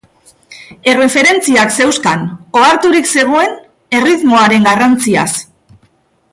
[0.93, 2.25] Erreferentziak zeuzkan,
[2.61, 3.55] oharturik zegoen
[3.99, 5.31] erritmoaren garrantziaz.